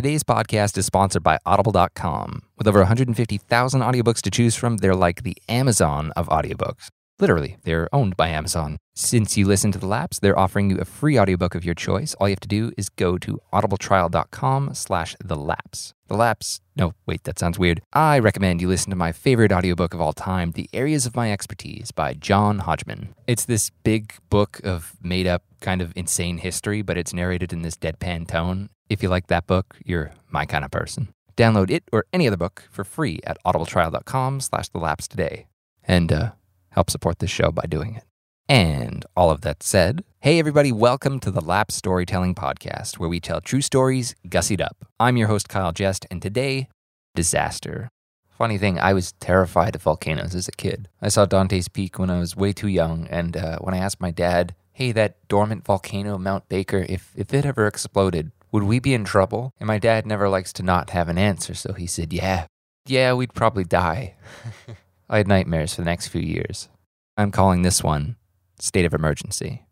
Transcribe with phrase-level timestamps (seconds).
[0.00, 2.40] Today's podcast is sponsored by Audible.com.
[2.56, 6.88] With over 150,000 audiobooks to choose from, they're like the Amazon of audiobooks.
[7.20, 8.78] Literally, they're owned by Amazon.
[8.94, 12.14] Since you listen to The Lapse, they're offering you a free audiobook of your choice.
[12.14, 15.92] All you have to do is go to audibletrial.com slash the lapse.
[16.08, 17.82] The Lapse, no, wait, that sounds weird.
[17.92, 21.30] I recommend you listen to my favorite audiobook of all time, The Areas of My
[21.30, 23.14] Expertise by John Hodgman.
[23.26, 27.62] It's this big book of made up, kind of insane history, but it's narrated in
[27.62, 28.70] this deadpan tone.
[28.88, 31.08] If you like that book, you're my kind of person.
[31.36, 35.46] Download it or any other book for free at audibletrial.com slash the lapse today.
[35.84, 36.30] And, uh,
[36.70, 38.04] help support this show by doing it.
[38.48, 43.20] And all of that said, hey everybody, welcome to the Lapse Storytelling Podcast, where we
[43.20, 44.84] tell true stories gussied up.
[44.98, 46.68] I'm your host, Kyle Jest, and today,
[47.14, 47.90] disaster.
[48.30, 50.88] Funny thing, I was terrified of volcanoes as a kid.
[51.02, 54.00] I saw Dante's Peak when I was way too young, and uh, when I asked
[54.00, 58.78] my dad, hey, that dormant volcano, Mount Baker, if, if it ever exploded, would we
[58.78, 59.52] be in trouble?
[59.60, 62.46] And my dad never likes to not have an answer, so he said, yeah,
[62.86, 64.14] yeah, we'd probably die.
[65.12, 66.68] I had nightmares for the next few years.
[67.16, 68.14] I'm calling this one
[68.60, 69.66] State of Emergency.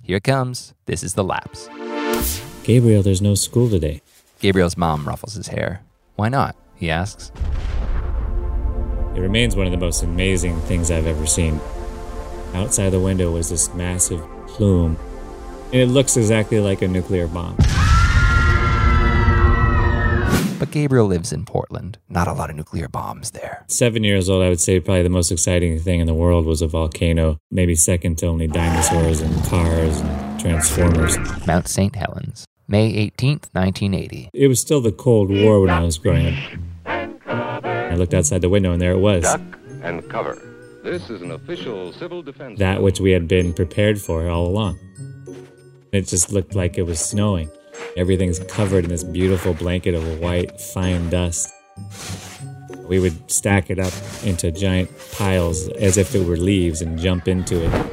[0.00, 0.72] Here it comes.
[0.86, 1.68] This is The Lapse.
[2.62, 4.02] Gabriel, there's no school today.
[4.38, 5.82] Gabriel's mom ruffles his hair.
[6.14, 6.54] Why not?
[6.76, 7.32] He asks.
[9.16, 11.60] It remains one of the most amazing things I've ever seen.
[12.54, 14.96] Outside the window was this massive plume,
[15.72, 17.56] and it looks exactly like a nuclear bomb.
[20.58, 21.98] But Gabriel lives in Portland.
[22.08, 23.64] Not a lot of nuclear bombs there.
[23.68, 26.62] Seven years old, I would say probably the most exciting thing in the world was
[26.62, 31.18] a volcano, maybe second to only dinosaurs and cars and transformers.
[31.46, 31.94] Mount St.
[31.96, 34.30] Helens, May 18th, 1980.
[34.32, 36.36] It was still the Cold War when I was growing
[36.86, 37.64] up.
[37.64, 39.24] I looked outside the window and there it was.
[39.24, 39.40] Duck
[39.82, 40.40] and cover.
[40.82, 42.58] This is an official civil defense.
[42.58, 44.78] That which we had been prepared for all along.
[45.92, 47.48] It just looked like it was snowing.
[47.96, 51.52] Everything's covered in this beautiful blanket of white, fine dust.
[52.88, 53.92] We would stack it up
[54.24, 57.92] into giant piles as if it were leaves and jump into it.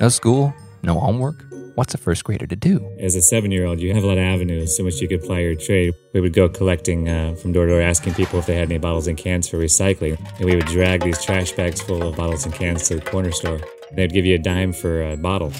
[0.00, 1.44] No school, no homework.
[1.74, 2.88] What's a first grader to do?
[3.00, 5.22] As a seven year old, you have a lot of avenues in which you could
[5.24, 5.92] ply your trade.
[6.12, 8.78] We would go collecting uh, from door to door, asking people if they had any
[8.78, 10.16] bottles and cans for recycling.
[10.36, 13.32] And we would drag these trash bags full of bottles and cans to the corner
[13.32, 13.58] store.
[13.92, 15.52] They'd give you a dime for a bottle.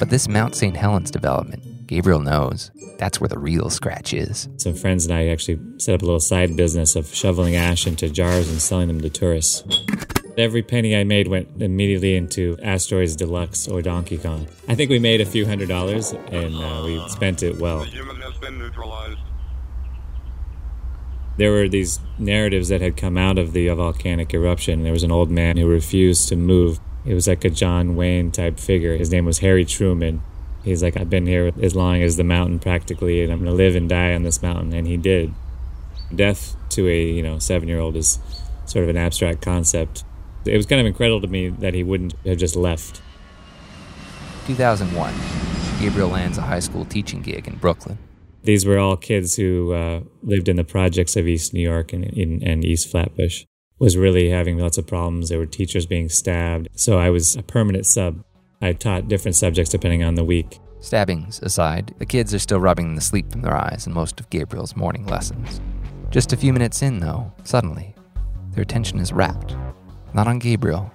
[0.00, 0.76] But this Mount St.
[0.76, 4.48] Helens development, Gabriel knows, that's where the real scratch is.
[4.58, 8.08] Some friends and I actually set up a little side business of shoveling ash into
[8.08, 9.64] jars and selling them to tourists.
[10.38, 14.46] Every penny I made went immediately into Asteroids Deluxe or Donkey Kong.
[14.68, 17.84] I think we made a few hundred dollars and uh, we spent it well.
[21.38, 24.84] There were these narratives that had come out of the volcanic eruption.
[24.84, 26.78] There was an old man who refused to move.
[27.04, 28.96] It was like a John Wayne type figure.
[28.96, 30.22] His name was Harry Truman.
[30.62, 33.56] He's like, I've been here as long as the mountain practically, and I'm going to
[33.56, 34.72] live and die on this mountain.
[34.72, 35.32] And he did.
[36.14, 38.18] Death to a, you know, seven year old is
[38.66, 40.04] sort of an abstract concept.
[40.44, 43.02] It was kind of incredible to me that he wouldn't have just left.
[44.46, 45.14] 2001,
[45.80, 47.98] Gabriel lands a high school teaching gig in Brooklyn.
[48.42, 52.04] These were all kids who uh, lived in the projects of East New York and,
[52.04, 53.44] in, and East Flatbush.
[53.78, 55.28] Was really having lots of problems.
[55.28, 56.68] There were teachers being stabbed.
[56.74, 58.22] So I was a permanent sub.
[58.62, 60.58] I taught different subjects depending on the week.
[60.80, 64.28] Stabbings aside, the kids are still rubbing the sleep from their eyes in most of
[64.28, 65.62] Gabriel's morning lessons.
[66.10, 67.94] Just a few minutes in, though, suddenly,
[68.50, 69.56] their attention is rapt.
[70.12, 70.92] Not on Gabriel,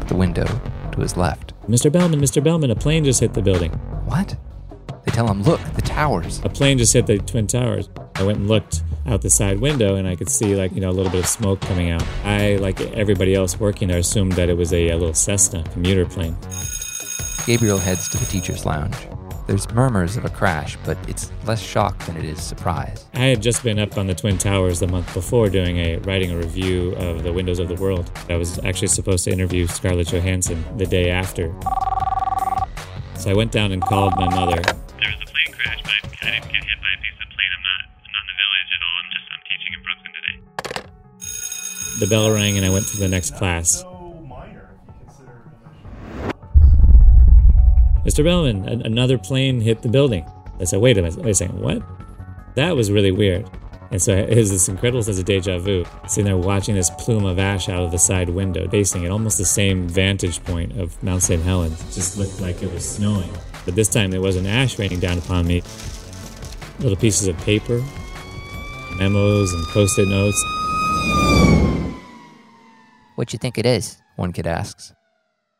[0.00, 0.46] but the window
[0.92, 1.52] to his left.
[1.68, 1.92] Mr.
[1.92, 2.42] Bellman, Mr.
[2.42, 3.70] Bellman, a plane just hit the building.
[4.06, 4.36] What?
[5.04, 6.40] They tell him, look, the towers.
[6.42, 7.88] A plane just hit the Twin Towers.
[8.16, 10.90] I went and looked out the side window and I could see like, you know,
[10.90, 12.04] a little bit of smoke coming out.
[12.24, 16.04] I, like everybody else working there, assumed that it was a, a little Cessna commuter
[16.04, 16.36] plane.
[17.46, 18.96] Gabriel heads to the teacher's lounge.
[19.46, 23.06] There's murmurs of a crash, but it's less shock than it is surprise.
[23.14, 26.32] I had just been up on the Twin Towers the month before doing a writing
[26.32, 28.10] a review of the Windows of the World.
[28.28, 31.54] I was actually supposed to interview Scarlett Johansson the day after.
[33.16, 34.60] So I went down and called my mother.
[34.60, 35.92] There was a plane crash, but
[36.26, 37.52] I didn't get hit by a piece of plane.
[37.54, 38.96] I'm not, I'm not in the village at all.
[38.98, 42.00] I'm just, I'm teaching in Brooklyn today.
[42.00, 43.84] The bell rang and I went to the next class.
[48.16, 48.24] Mr.
[48.24, 50.24] Bellman, a- another plane hit the building.
[50.58, 51.82] I said, wait a minute, wait a second, what?
[52.54, 53.46] That was really weird.
[53.90, 55.84] And so it was this incredible sense of deja vu.
[56.08, 59.36] Sitting there watching this plume of ash out of the side window, facing at almost
[59.36, 61.42] the same vantage point of Mount St.
[61.42, 61.78] Helens.
[61.82, 63.30] It just looked like it was snowing.
[63.66, 65.62] But this time there wasn't ash raining down upon me.
[66.78, 67.84] Little pieces of paper,
[68.96, 70.42] memos and post-it notes.
[73.16, 74.00] What you think it is?
[74.16, 74.94] One kid asks.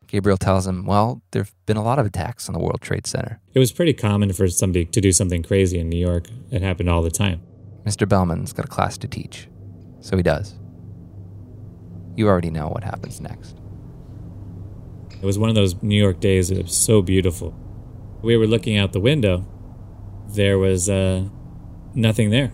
[0.07, 3.07] Gabriel tells him, Well, there have been a lot of attacks on the World Trade
[3.07, 3.41] Center.
[3.55, 6.29] It was pretty common for somebody to do something crazy in New York.
[6.51, 7.43] It happened all the time.
[7.85, 8.09] Mr.
[8.09, 9.49] Bellman's got a class to teach.
[10.01, 10.55] So he does.
[12.17, 13.61] You already know what happens next.
[15.11, 17.55] It was one of those New York days that was so beautiful.
[18.23, 19.47] We were looking out the window.
[20.29, 21.29] There was uh,
[21.95, 22.53] nothing there.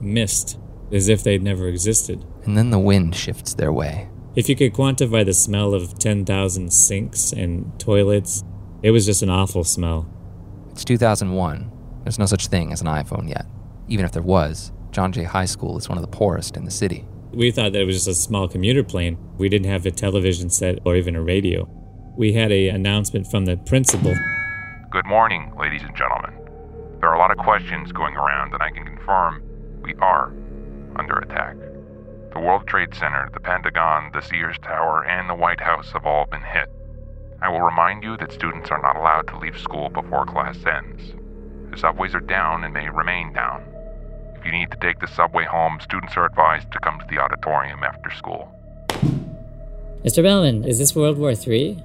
[0.00, 0.58] Mist,
[0.92, 2.24] as if they'd never existed.
[2.44, 4.08] And then the wind shifts their way.
[4.36, 8.44] If you could quantify the smell of 10,000 sinks and toilets,
[8.82, 10.06] it was just an awful smell.
[10.72, 11.72] It's 2001.
[12.04, 13.46] There's no such thing as an iPhone yet.
[13.88, 16.70] Even if there was, John Jay High School is one of the poorest in the
[16.70, 17.06] city.
[17.32, 19.16] We thought that it was just a small commuter plane.
[19.38, 21.66] We didn't have a television set or even a radio.
[22.18, 24.14] We had a announcement from the principal.
[24.90, 26.34] Good morning, ladies and gentlemen.
[27.00, 29.42] There are a lot of questions going around, and I can confirm
[29.80, 30.34] we are
[30.96, 31.56] under attack.
[32.36, 36.26] The World Trade Center, the Pentagon, the Sears Tower, and the White House have all
[36.26, 36.68] been hit.
[37.40, 41.14] I will remind you that students are not allowed to leave school before class ends.
[41.70, 43.64] The subways are down and may remain down.
[44.38, 47.18] If you need to take the subway home, students are advised to come to the
[47.18, 48.52] auditorium after school.
[50.04, 50.22] Mr.
[50.22, 51.82] Bellman, is this World War III?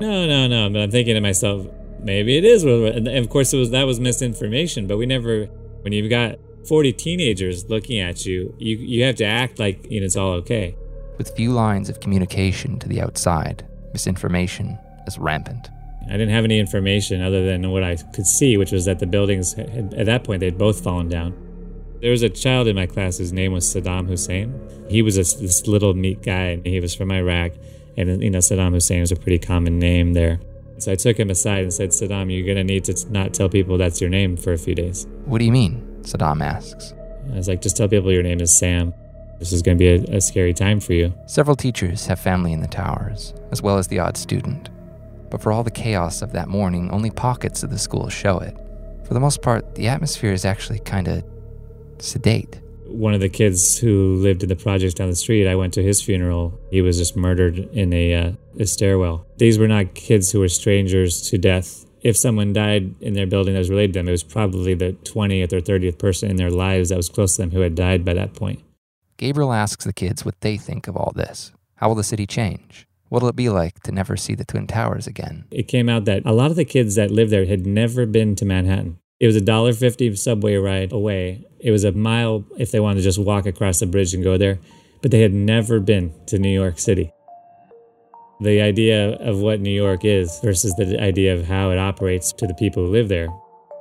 [0.00, 0.68] No, no, no.
[0.68, 1.66] But I'm thinking to myself,
[2.00, 2.62] maybe it is.
[2.62, 4.86] World War- And of course, it was that was misinformation.
[4.86, 5.46] But we never,
[5.80, 10.00] when you've got 40 teenagers looking at you, you you have to act like you
[10.00, 10.76] know it's all okay.
[11.16, 15.70] With few lines of communication to the outside, misinformation is rampant.
[16.08, 19.06] I didn't have any information other than what I could see, which was that the
[19.06, 21.34] buildings had, at that point they'd both fallen down.
[22.00, 24.54] There was a child in my class whose name was Saddam Hussein.
[24.88, 27.52] He was a, this little meat guy, and he was from Iraq,
[27.96, 30.38] and you know Saddam Hussein was a pretty common name there.
[30.76, 33.78] So I took him aside and said, Saddam, you're gonna need to not tell people
[33.78, 35.06] that's your name for a few days.
[35.24, 35.87] What do you mean?
[36.02, 36.94] Saddam asks.
[37.32, 38.94] I was like, just tell people your name is Sam.
[39.38, 41.14] This is gonna be a, a scary time for you.
[41.26, 44.70] Several teachers have family in the towers, as well as the odd student.
[45.30, 48.56] But for all the chaos of that morning, only pockets of the school show it.
[49.06, 51.24] For the most part, the atmosphere is actually kind of
[51.98, 52.60] sedate.
[52.86, 55.82] One of the kids who lived in the projects down the street, I went to
[55.82, 56.58] his funeral.
[56.70, 59.26] He was just murdered in a, uh, a stairwell.
[59.36, 61.84] These were not kids who were strangers to death.
[62.02, 64.92] If someone died in their building that was related to them, it was probably the
[65.04, 68.04] 20th or 30th person in their lives that was close to them who had died
[68.04, 68.62] by that point.
[69.16, 71.52] Gabriel asks the kids what they think of all this.
[71.76, 72.86] How will the city change?
[73.08, 75.46] What'll it be like to never see the Twin Towers again?
[75.50, 78.36] It came out that a lot of the kids that lived there had never been
[78.36, 78.98] to Manhattan.
[79.18, 81.46] It was a dollar fifty subway ride away.
[81.58, 84.36] It was a mile if they wanted to just walk across the bridge and go
[84.36, 84.60] there,
[85.02, 87.10] but they had never been to New York City.
[88.40, 92.46] The idea of what New York is versus the idea of how it operates to
[92.46, 93.26] the people who live there.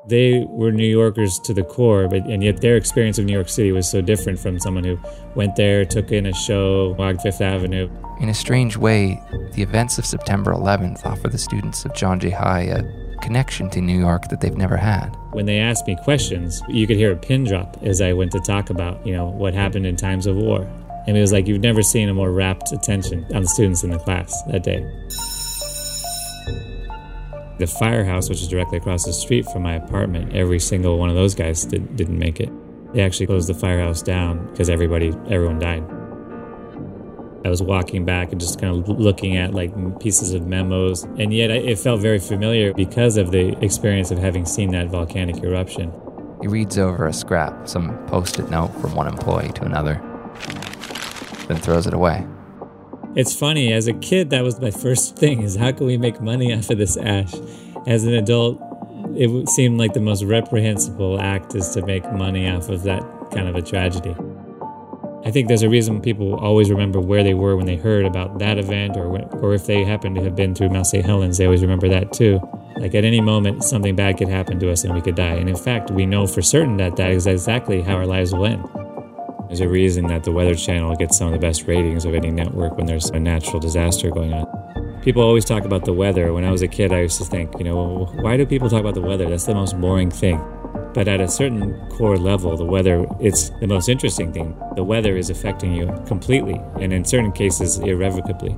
[0.07, 3.49] They were New Yorkers to the core, but and yet their experience of New York
[3.49, 4.97] City was so different from someone who
[5.35, 7.87] went there, took in a show, walked Fifth Avenue.
[8.19, 9.21] In a strange way,
[9.53, 12.83] the events of September 11th offer the students of John Jay High a
[13.19, 15.15] connection to New York that they've never had.
[15.33, 18.39] When they asked me questions, you could hear a pin drop as I went to
[18.39, 20.67] talk about, you know, what happened in times of war.
[21.07, 23.91] And it was like you've never seen a more rapt attention on the students in
[23.91, 24.85] the class that day.
[27.59, 31.15] The firehouse, which is directly across the street from my apartment, every single one of
[31.15, 32.51] those guys did, didn't make it.
[32.93, 35.83] They actually closed the firehouse down because everybody, everyone died.
[37.45, 41.33] I was walking back and just kind of looking at like pieces of memos, and
[41.33, 45.93] yet it felt very familiar because of the experience of having seen that volcanic eruption.
[46.41, 50.01] He reads over a scrap, some post it note from one employee to another,
[51.47, 52.25] then throws it away.
[53.15, 56.21] It's funny, as a kid, that was my first thing is how can we make
[56.21, 57.33] money off of this ash?
[57.87, 58.61] As an adult,
[59.15, 63.01] it would seem like the most reprehensible act is to make money off of that
[63.31, 64.15] kind of a tragedy.
[65.25, 68.39] I think there's a reason people always remember where they were when they heard about
[68.39, 71.03] that event, or when, or if they happen to have been through Mount St.
[71.03, 72.39] Helens, they always remember that too.
[72.77, 75.33] Like at any moment, something bad could happen to us and we could die.
[75.33, 78.45] And in fact, we know for certain that that is exactly how our lives will
[78.45, 78.63] end.
[79.47, 82.29] There's a reason that the Weather Channel gets some of the best ratings of any
[82.31, 85.01] network when there's a natural disaster going on.
[85.01, 86.33] People always talk about the weather.
[86.33, 88.81] When I was a kid, I used to think, you know, why do people talk
[88.81, 89.29] about the weather?
[89.29, 90.43] That's the most boring thing.
[90.93, 94.53] But at a certain core level, the weather, it's the most interesting thing.
[94.75, 98.57] The weather is affecting you completely, and in certain cases, irrevocably.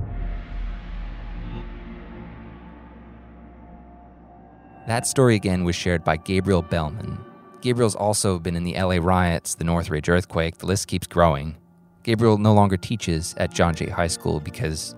[4.88, 7.29] That story again was shared by Gabriel Bellman.
[7.60, 11.56] Gabriel's also been in the LA riots, the Northridge earthquake, the list keeps growing.
[12.02, 14.94] Gabriel no longer teaches at John Jay High School because,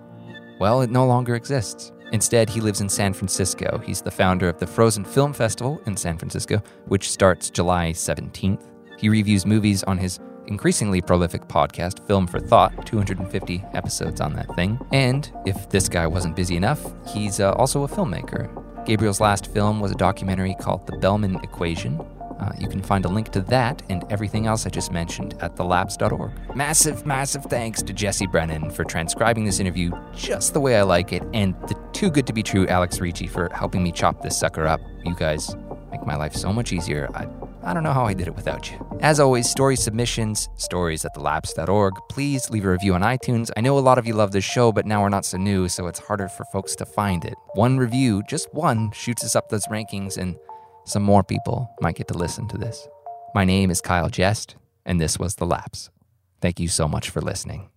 [0.60, 1.92] well, it no longer exists.
[2.12, 3.82] Instead, he lives in San Francisco.
[3.84, 8.62] He's the founder of the Frozen Film Festival in San Francisco, which starts July 17th.
[8.98, 14.54] He reviews movies on his increasingly prolific podcast, Film 4 Thought, 250 episodes on that
[14.54, 14.78] thing.
[14.92, 18.48] And if this guy wasn't busy enough, he's uh, also a filmmaker.
[18.84, 22.00] Gabriel's last film was a documentary called The Bellman Equation.
[22.42, 25.54] Uh, you can find a link to that and everything else I just mentioned at
[25.54, 26.56] thelapse.org.
[26.56, 31.12] Massive, massive thanks to Jesse Brennan for transcribing this interview just the way I like
[31.12, 34.36] it, and the too good to be true Alex Ricci for helping me chop this
[34.36, 34.80] sucker up.
[35.04, 35.54] You guys
[35.92, 37.08] make my life so much easier.
[37.14, 37.28] I,
[37.62, 38.84] I don't know how I did it without you.
[39.00, 41.94] As always, story submissions, stories at thelapse.org.
[42.08, 43.50] Please leave a review on iTunes.
[43.56, 45.68] I know a lot of you love this show, but now we're not so new,
[45.68, 47.34] so it's harder for folks to find it.
[47.54, 50.36] One review, just one, shoots us up those rankings, and
[50.84, 52.88] some more people might get to listen to this.
[53.34, 55.90] My name is Kyle Jest, and this was The Lapse.
[56.40, 57.71] Thank you so much for listening.